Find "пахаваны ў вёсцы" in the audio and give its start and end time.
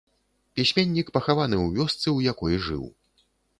1.17-2.17